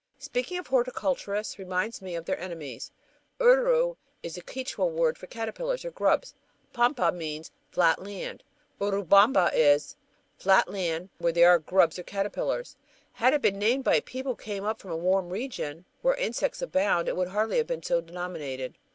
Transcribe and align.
Speaking 0.17 0.57
of 0.57 0.65
horticulturists 0.65 1.59
reminds 1.59 2.01
me 2.01 2.15
of 2.15 2.25
their 2.25 2.39
enemies. 2.39 2.89
Uru 3.39 3.97
is 4.23 4.33
the 4.33 4.41
Quichua 4.41 4.87
word 4.87 5.15
for 5.15 5.27
caterpillars 5.27 5.85
or 5.85 5.91
grubs, 5.91 6.33
pampa 6.73 7.11
means 7.11 7.51
flat 7.69 8.01
land. 8.01 8.41
Urubamba 8.79 9.51
is 9.53 9.95
"flat 10.39 10.67
land 10.67 11.09
where 11.19 11.33
there 11.33 11.49
are 11.49 11.59
grubs 11.59 11.99
or 11.99 12.03
caterpillars." 12.03 12.75
Had 13.13 13.35
it 13.35 13.43
been 13.43 13.59
named 13.59 13.83
by 13.83 13.99
people 13.99 14.31
who 14.31 14.37
came 14.37 14.63
up 14.63 14.79
from 14.79 14.89
a 14.89 14.97
warm 14.97 15.29
region 15.29 15.85
where 16.01 16.15
insects 16.15 16.63
abound, 16.63 17.07
it 17.07 17.15
would 17.15 17.27
hardly 17.27 17.57
have 17.57 17.67
been 17.67 17.83
so 17.83 18.01
denominated. 18.01 18.79